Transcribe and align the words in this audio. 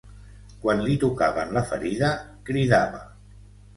Quan 0.63 0.81
li 0.85 0.95
tocaven 1.03 1.53
la 1.57 1.63
ferida, 1.73 2.09
cridava. 2.49 3.03